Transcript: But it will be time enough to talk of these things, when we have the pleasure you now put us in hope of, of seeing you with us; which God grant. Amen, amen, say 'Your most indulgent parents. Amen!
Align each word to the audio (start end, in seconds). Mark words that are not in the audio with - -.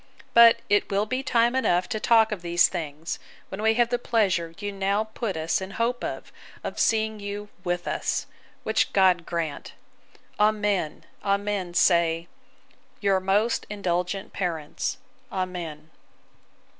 But 0.33 0.61
it 0.67 0.89
will 0.89 1.05
be 1.05 1.21
time 1.21 1.55
enough 1.55 1.87
to 1.89 1.99
talk 1.99 2.31
of 2.31 2.41
these 2.41 2.67
things, 2.67 3.19
when 3.49 3.61
we 3.61 3.75
have 3.75 3.89
the 3.89 3.99
pleasure 3.99 4.55
you 4.57 4.71
now 4.71 5.03
put 5.03 5.37
us 5.37 5.61
in 5.61 5.69
hope 5.77 6.03
of, 6.03 6.33
of 6.63 6.79
seeing 6.79 7.19
you 7.19 7.49
with 7.63 7.87
us; 7.87 8.25
which 8.63 8.93
God 8.93 9.27
grant. 9.27 9.73
Amen, 10.39 11.05
amen, 11.23 11.75
say 11.75 12.27
'Your 12.99 13.19
most 13.19 13.67
indulgent 13.69 14.33
parents. 14.33 14.97
Amen! 15.31 15.91